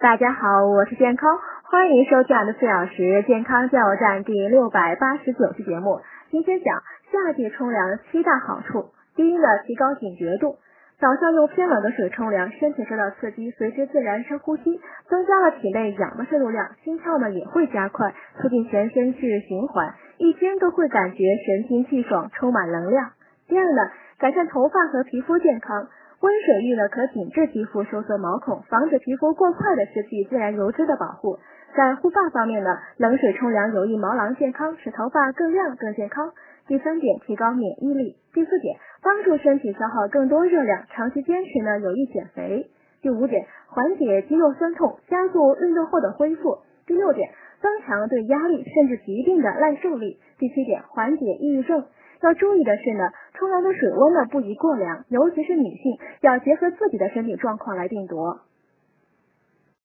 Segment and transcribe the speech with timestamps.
[0.00, 6.00] 大家好，我是健康，欢迎收听的四小时健康加油站第六百八十九期节目。
[6.30, 8.92] 今天讲夏季冲凉七大好处。
[9.14, 10.56] 第一呢，提高警觉度。
[10.98, 23.10] 早上用偏冷的水冲凉，身体受到刺激，随之自然深呼吸，增加了体内氧的摄入量，心跳呢也会加快，促进全身血液循环，一天都会感觉神清气爽，充满能量。
[23.48, 23.82] 第二呢，
[24.18, 25.88] 改善头发和皮肤健康。
[26.20, 31.38] 温水浴呢可紧致皮肤，收缩毛孔，防止皮肤过快的失去自然油脂的保护。
[31.74, 36.32] 在护发方面呢，冷水冲凉有益毛囊健康，使头发更亮更健康。
[36.66, 38.16] 第三点，提高免疫力。
[38.34, 42.70] 第四点，帮助身体消耗更多热量，长期坚持呢有益减肥。
[43.00, 46.58] 第五点，缓解肌肉酸痛，加速运动后的恢复。
[46.86, 47.30] 第六点，
[47.62, 50.18] 增强对压力甚至疾病的耐受力。
[50.38, 51.86] 第七点，缓解抑郁症。
[52.22, 53.08] 要注意的是呢，
[53.40, 58.40] 冲凉的水温呢不宜过凉，尤其是女性要结合自己的身体状况来定夺。